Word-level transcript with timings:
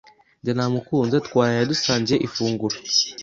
Jye 0.43 0.51
namukunze 0.55 1.17
twaraye 1.27 1.63
dusangiye 1.71 2.17
ifunguro. 2.27 2.75